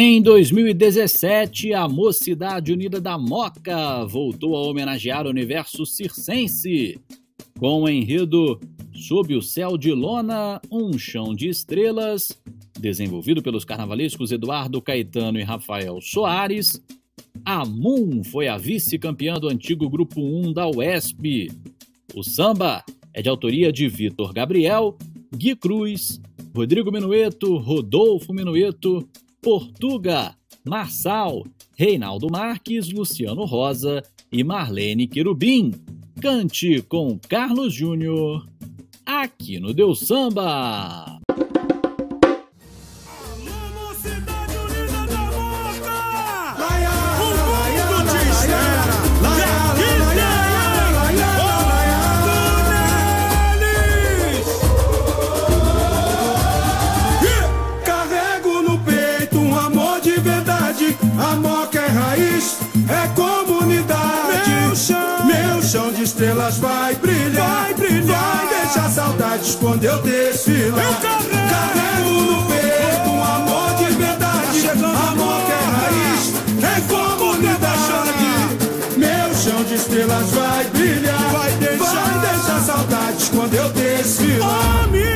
[0.00, 7.00] Em 2017, a Mocidade Unida da Moca voltou a homenagear o universo circense
[7.58, 8.60] com o enredo
[8.94, 12.28] Sob o Céu de Lona, Um Chão de Estrelas,
[12.78, 16.80] desenvolvido pelos carnavalescos Eduardo Caetano e Rafael Soares.
[17.44, 21.50] A Moon foi a vice-campeã do antigo Grupo 1 da UESP.
[22.14, 24.96] O samba é de autoria de Vitor Gabriel,
[25.36, 26.20] Gui Cruz,
[26.54, 29.04] Rodrigo Minueto, Rodolfo Minueto,
[29.40, 30.34] Portuga,
[30.64, 31.44] Marçal,
[31.76, 35.72] Reinaldo Marques, Luciano Rosa e Marlene Querubim.
[36.20, 38.46] Cante com Carlos Júnior,
[39.06, 41.20] aqui no Deus Samba.
[66.18, 67.62] Estrelas vai brilhar.
[67.62, 68.36] Vai brilhar.
[68.36, 70.84] Vai deixar saudades quando eu desfilar.
[70.84, 74.68] Eu carrego, carrego no peito um amor de verdade.
[75.10, 77.68] Amor que é raiz, é comunidade.
[78.96, 81.30] Meu chão de estrelas vai brilhar.
[81.30, 84.88] Vai deixar, vai deixar saudades quando eu desfilar.
[84.88, 85.07] Oh,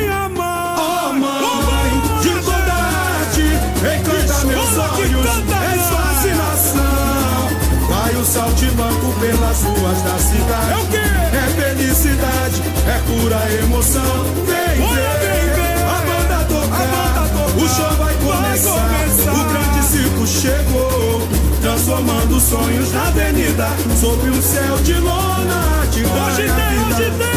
[8.73, 10.71] o saltimbanco pelas ruas da cidade.
[10.71, 10.97] É o quê?
[10.97, 14.23] É felicidade, é pura emoção.
[14.45, 18.93] Vem ver, a banda tocar, o show vai começar.
[19.31, 21.27] O grande circo chegou,
[21.61, 23.67] transformando sonhos na avenida,
[23.99, 25.85] sob um céu de lona.
[25.91, 27.32] De hoje tem, hoje tem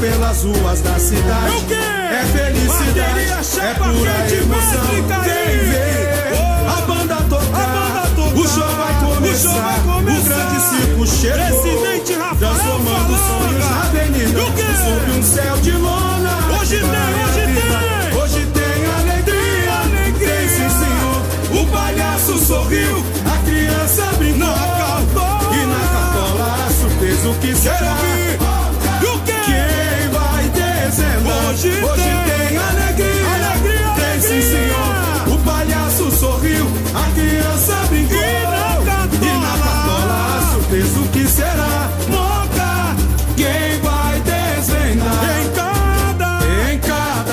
[0.00, 1.66] pelas ruas da cidade.
[1.74, 4.86] É felicidade, é pura emoção.
[5.24, 6.34] Vem ver
[6.66, 8.06] a banda tocar.
[8.34, 9.78] O show vai começar.
[9.86, 11.62] O grande circo chegou.
[12.38, 14.40] Transformando sonhos na avenida.
[14.40, 15.85] Sob um céu de lona.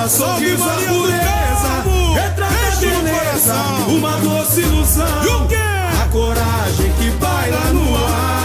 [0.09, 1.83] Sorriso, a pureza,
[2.13, 3.53] retrata a beleza,
[3.87, 5.23] uma doce ilusão.
[5.23, 5.55] E o quê?
[5.55, 8.42] A coragem que baila no ar,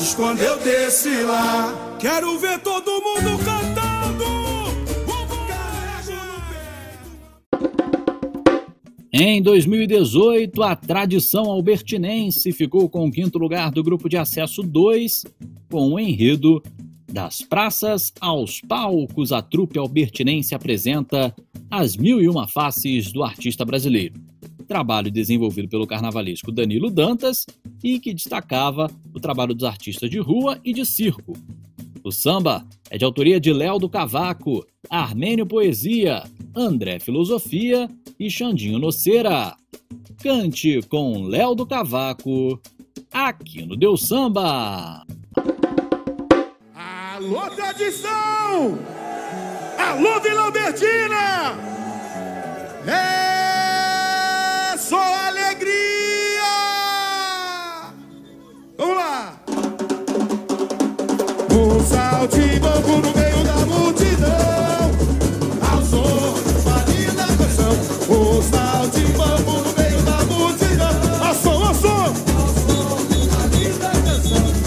[0.00, 1.96] saudades quando eu desfilar.
[1.98, 4.40] Quero ver todo mundo cantando.
[9.12, 15.24] Em 2018, a tradição albertinense ficou com o quinto lugar do grupo de acesso 2,
[15.70, 16.62] com o enredo
[17.12, 21.34] Das praças aos palcos, a trupe albertinense apresenta
[21.68, 24.14] As Mil e Uma Faces do Artista Brasileiro.
[24.70, 27.44] Trabalho desenvolvido pelo carnavalesco Danilo Dantas
[27.82, 31.32] e que destacava o trabalho dos artistas de rua e de circo.
[32.04, 36.22] O samba é de autoria de Léo do Cavaco, Armênio Poesia,
[36.54, 39.56] André Filosofia e Xandinho Noceira.
[40.22, 42.62] Cante com Léo do Cavaco,
[43.12, 45.04] aqui no Deu Samba.
[46.76, 48.78] Alô, tradição!
[49.76, 51.58] Alô, Vila Albertina!
[52.86, 53.29] É
[61.80, 64.90] Um saltimbanco no meio da multidão
[65.70, 67.72] Ao som de uma linda canção
[68.10, 72.30] Um saltimbanco no meio da multidão Ao som, ao som!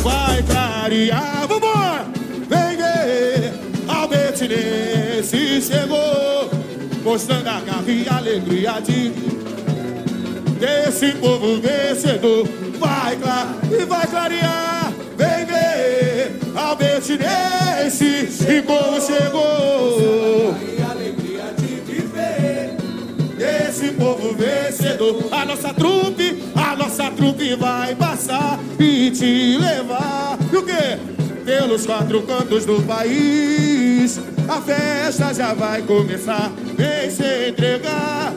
[0.02, 1.48] vai clarear.
[1.48, 2.06] Vambora!
[2.50, 3.54] Vem ver,
[3.88, 6.50] Albertinense chegou,
[7.04, 9.14] mostrando a garra e alegria de
[10.60, 12.48] desse povo vencedor.
[12.80, 14.83] Vai clarear e vai clarear.
[16.74, 20.56] Albertinense e como chegou.
[23.38, 30.40] Esse povo vencedor, a nossa trupe, a nossa trupe vai passar e te levar.
[30.52, 30.98] E o quê?
[31.46, 36.52] Pelos quatro cantos do país, a festa já vai começar.
[36.76, 38.34] Vem se entregar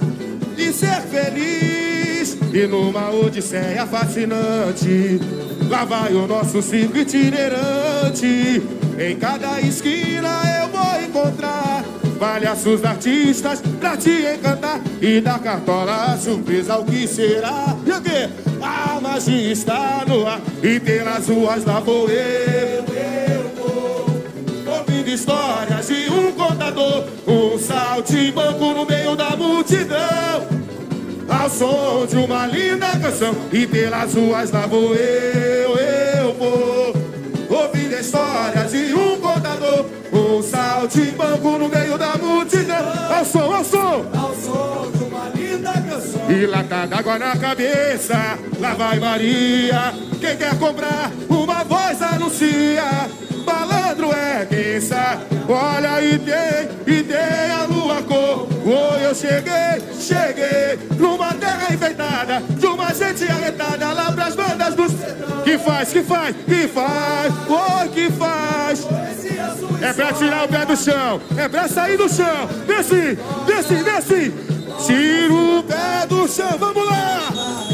[0.59, 2.37] e ser feliz.
[2.53, 5.21] E numa odisseia fascinante,
[5.69, 8.63] lá vai o nosso circo itinerante.
[8.99, 11.85] Em cada esquina eu vou encontrar
[12.19, 17.77] palhaços artistas pra te encantar e dar cartola surpresa o que será.
[17.85, 18.29] E o quê?
[18.63, 22.85] A magia está no ar e pelas ruas lá vou eu,
[24.67, 30.56] ouvindo histórias de um contador, um saltimbanco no meio da multidão.
[31.29, 36.95] Ao som de uma linda canção E pelas ruas lá vou eu, eu vou.
[37.49, 39.87] Ouvindo histórias de um contador
[40.17, 42.77] Um saltimbanco no meio da multidão.
[43.15, 44.07] Ao som, ao som.
[44.17, 46.31] Ao som de uma linda canção.
[46.31, 48.39] E lata d'água na cabeça.
[48.59, 49.93] Lá vai Maria.
[50.19, 51.11] Quem quer comprar?
[51.29, 53.11] Uma voz anuncia.
[53.45, 58.49] Balandro é quem sabe Olha e tem, e tem a lua cor.
[58.67, 60.89] Oi, eu cheguei, cheguei.
[60.99, 63.93] Numa terra enfeitada De uma gente arretada.
[63.93, 64.93] Lá pras bandas dos
[65.45, 67.33] Que faz, que faz, que faz.
[67.49, 68.87] Oi, que faz.
[69.81, 71.21] É pra tirar o pé do chão.
[71.37, 72.49] É pra sair do chão.
[72.67, 74.35] Desce, desce, desce.
[74.85, 77.29] Tira o pé do chão, vamos lá.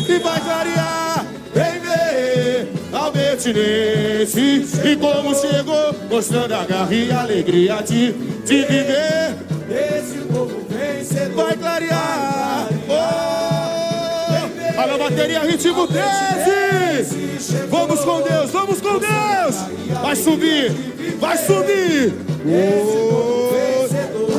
[0.08, 1.26] E vai clarear.
[1.54, 2.72] Vem ver.
[2.92, 9.36] Albertinense E como chegou Mostrando a garra e a alegria de, de viver.
[9.70, 11.46] Esse povo vencedor.
[11.46, 12.68] Vai clarear!
[14.76, 19.56] Alô, bateria ritmo 13 Vamos com Deus, vamos com Deus.
[20.00, 20.72] Vai subir,
[21.18, 22.14] vai subir.
[22.46, 23.42] Oh!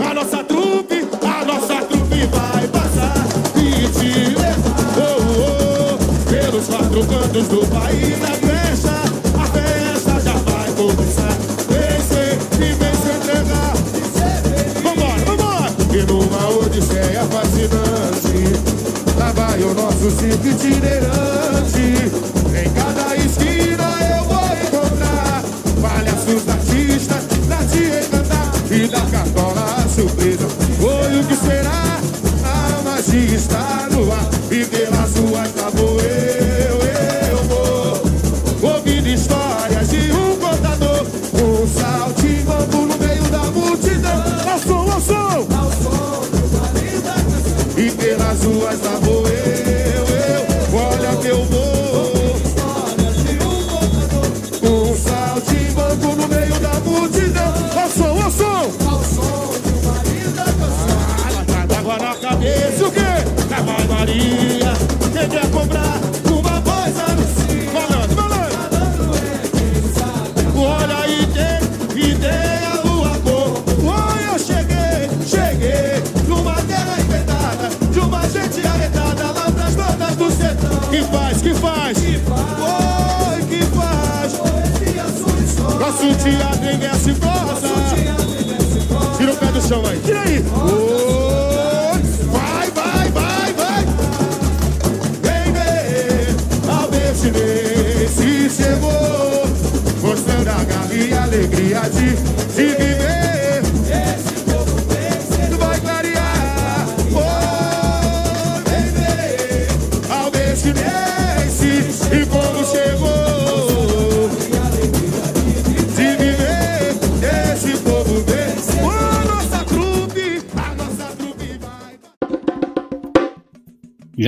[0.09, 3.13] A nossa trupe, a nossa trupe vai passar.
[3.55, 4.55] Levar
[4.97, 8.91] oh, oh, Pelos quatro cantos do país A festa,
[9.39, 11.37] a festa já vai começar.
[11.69, 13.73] Vem ser e vem se entregar.
[14.83, 15.71] Vambora, vambora!
[15.93, 18.02] E numa odisseia fascinante
[19.23, 22.32] Lá vai o nosso circo itinerante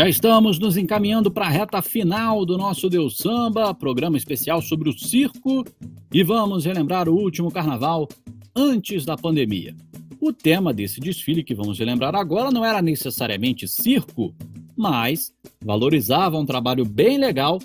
[0.05, 4.87] Já estamos nos encaminhando para a reta final do nosso Deus Samba, programa especial sobre
[4.87, 5.65] o circo,
[6.13, 8.07] e vamos relembrar o último carnaval
[8.55, 9.75] antes da pandemia.
[10.21, 14.31] O tema desse desfile que vamos relembrar agora não era necessariamente circo,
[14.77, 17.57] mas valorizava um trabalho bem legal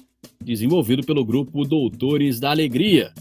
[0.42, 3.12] desenvolvido pelo grupo Doutores da Alegria.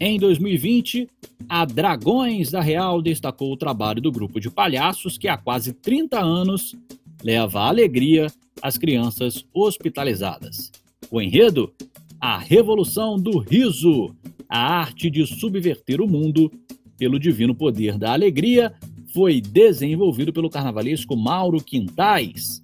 [0.00, 1.06] Em 2020,
[1.50, 6.18] a Dragões da Real destacou o trabalho do grupo de palhaços que há quase 30
[6.18, 6.74] anos
[7.22, 8.28] leva alegria
[8.62, 10.70] às crianças hospitalizadas.
[11.10, 11.72] O enredo?
[12.20, 14.14] A Revolução do Riso,
[14.48, 16.50] a arte de subverter o mundo
[16.98, 18.74] pelo divino poder da alegria,
[19.14, 22.60] foi desenvolvido pelo carnavalesco Mauro Quintais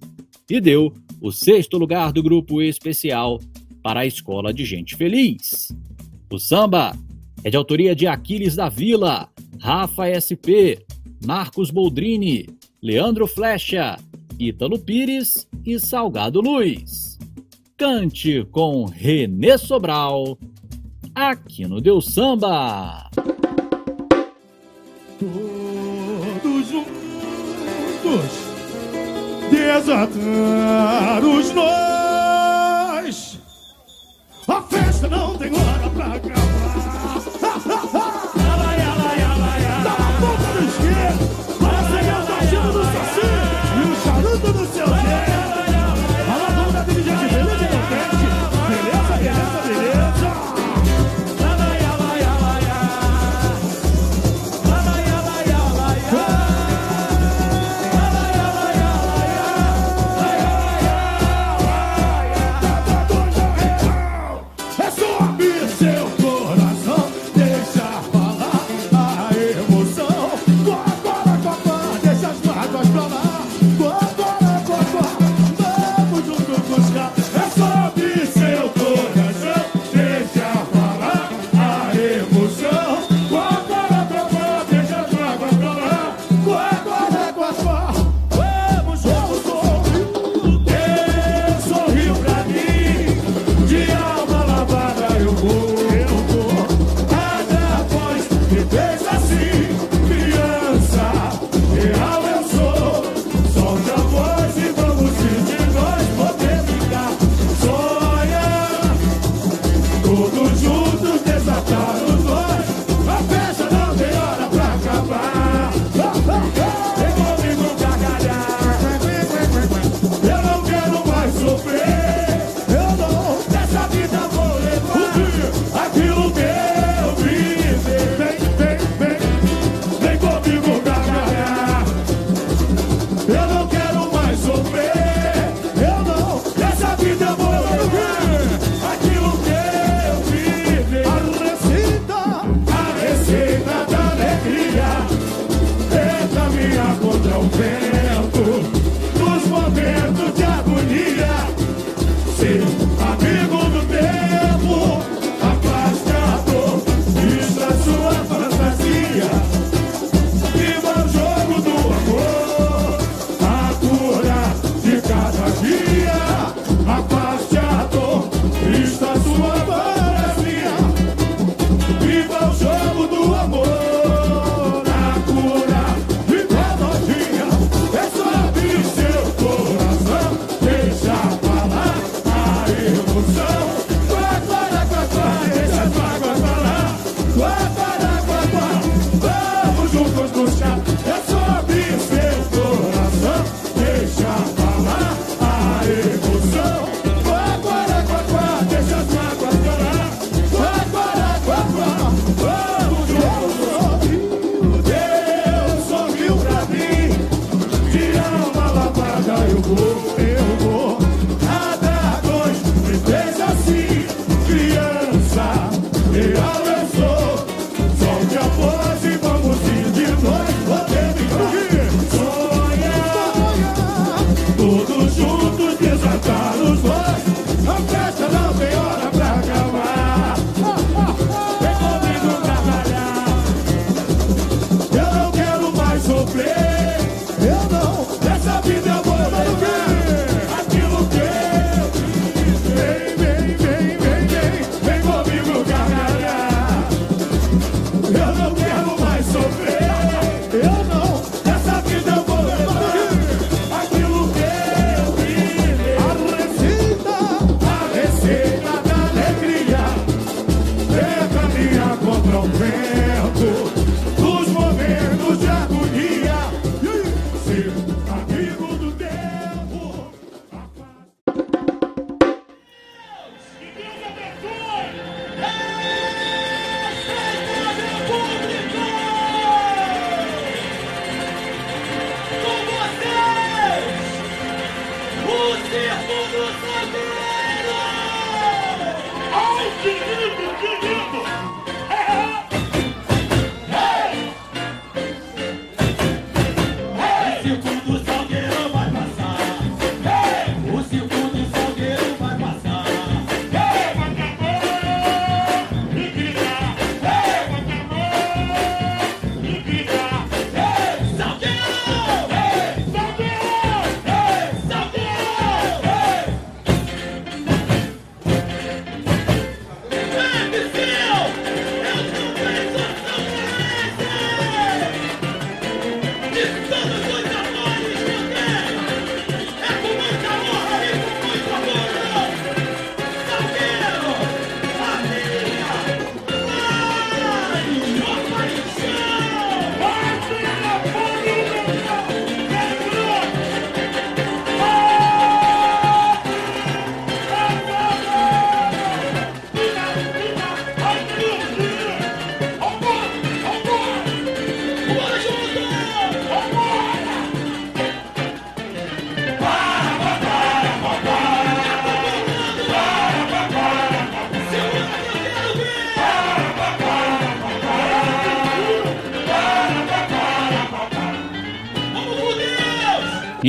[0.49, 3.39] e deu o sexto lugar do grupo especial
[3.81, 5.71] para a Escola de Gente Feliz.
[6.31, 6.97] O samba
[7.43, 10.83] é de autoria de Aquiles da Vila, Rafa SP,
[11.25, 12.47] Marcos Boldrini,
[12.81, 13.97] Leandro Flecha,
[14.37, 17.17] Ítalo Pires e Salgado Luz.
[17.77, 20.37] Cante com Renê Sobral,
[21.13, 23.09] aqui no Deus Samba.
[25.19, 28.45] Todos juntos
[29.51, 33.39] desatar os nós.
[34.47, 36.35] A festa não tem hora pra acabar.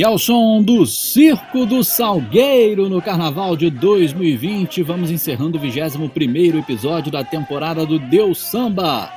[0.06, 7.10] ao som do Circo do Salgueiro no Carnaval de 2020, vamos encerrando o 21º episódio
[7.10, 9.12] da temporada do Deus Samba.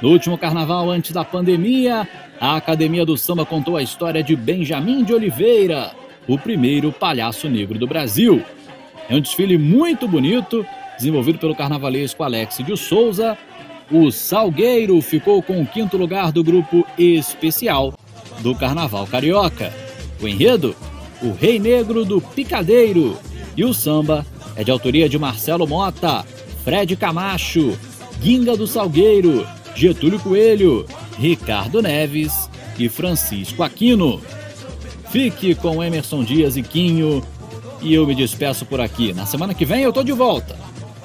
[0.00, 2.08] No último carnaval antes da pandemia,
[2.40, 5.90] a Academia do Samba contou a história de Benjamin de Oliveira,
[6.28, 8.40] o primeiro palhaço negro do Brasil.
[9.10, 10.64] É um desfile muito bonito,
[10.96, 13.36] desenvolvido pelo carnavalesco Alex de Souza.
[13.90, 17.92] O Salgueiro ficou com o quinto lugar do grupo especial
[18.40, 19.87] do Carnaval Carioca.
[20.20, 20.74] O enredo?
[21.22, 23.16] O Rei Negro do Picadeiro.
[23.56, 24.24] E o samba
[24.54, 26.24] é de autoria de Marcelo Mota,
[26.64, 27.76] Fred Camacho,
[28.20, 30.86] Guinga do Salgueiro, Getúlio Coelho,
[31.18, 34.20] Ricardo Neves e Francisco Aquino.
[35.10, 37.22] Fique com Emerson Dias e Quinho.
[37.80, 39.12] E eu me despeço por aqui.
[39.12, 40.56] Na semana que vem eu tô de volta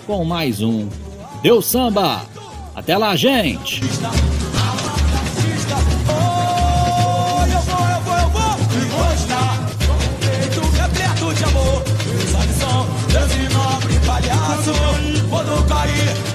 [0.05, 0.89] com mais um
[1.41, 2.25] Deus Samba.
[2.75, 3.81] Até lá, gente!
[14.53, 14.71] Palhaço
[15.29, 16.32] Quando